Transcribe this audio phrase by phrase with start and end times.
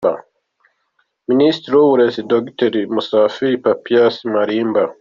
[1.29, 4.83] Minisitiri w’Uburezi: Dr Musafili Papias Malimba.